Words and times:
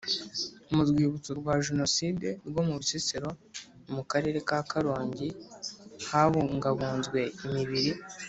Mu 0.75 0.83
rwibutso 0.89 1.31
rwa 1.39 1.53
Jenoside 1.65 2.27
rwo 2.49 2.61
mu 2.67 2.73
Bisesero 2.81 3.29
mu 3.93 4.03
Karere 4.11 4.39
ka 4.47 4.59
Karongi 4.71 5.27
habungabunzwe 6.09 7.19
imibiri 7.47 7.91